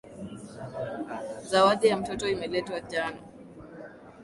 Zawadi 1.49 1.87
ya 1.87 1.97
mtoto 1.97 2.27
imeletwa 2.29 2.81
jana. 2.81 3.21